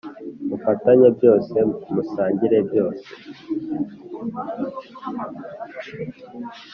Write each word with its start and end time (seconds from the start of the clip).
mufatanye 0.47 1.07
byose 1.17 1.55
musangire 1.93 2.59
byose 2.67 3.09